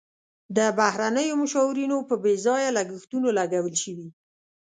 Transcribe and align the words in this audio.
د 0.57 0.59
بهرنیو 0.79 1.39
مشاورینو 1.43 1.97
په 2.09 2.15
بې 2.23 2.33
ځایه 2.45 2.69
لګښتونو 2.77 3.27
لګول 3.37 3.75
شوي. 3.83 4.09